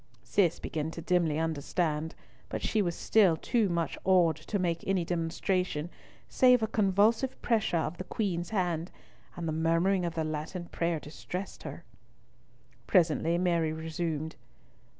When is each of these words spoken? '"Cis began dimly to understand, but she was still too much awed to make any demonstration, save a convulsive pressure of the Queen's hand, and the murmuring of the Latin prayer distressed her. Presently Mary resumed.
'"Cis 0.23 0.59
began 0.59 0.89
dimly 0.89 1.35
to 1.35 1.41
understand, 1.41 2.15
but 2.49 2.63
she 2.63 2.81
was 2.81 2.95
still 2.95 3.37
too 3.37 3.69
much 3.69 3.99
awed 4.03 4.35
to 4.35 4.57
make 4.57 4.83
any 4.87 5.05
demonstration, 5.05 5.91
save 6.27 6.63
a 6.63 6.67
convulsive 6.67 7.39
pressure 7.43 7.77
of 7.77 7.99
the 7.99 8.03
Queen's 8.03 8.49
hand, 8.49 8.89
and 9.35 9.47
the 9.47 9.51
murmuring 9.51 10.03
of 10.03 10.15
the 10.15 10.23
Latin 10.23 10.65
prayer 10.69 10.99
distressed 10.99 11.61
her. 11.61 11.83
Presently 12.87 13.37
Mary 13.37 13.71
resumed. 13.73 14.35